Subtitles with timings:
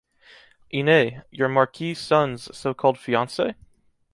[0.71, 3.53] Inès, your Marquis son’s so-called fiancé?